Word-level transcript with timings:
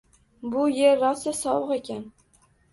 —Bu 0.53 0.63
yer 0.77 0.97
rosa 1.05 1.35
sovuq 1.43 1.77
ekan. 1.79 2.05